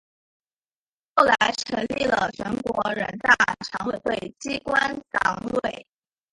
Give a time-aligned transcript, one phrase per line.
[1.13, 3.35] 后来成立了全国人大
[3.67, 5.85] 常委会机关党委。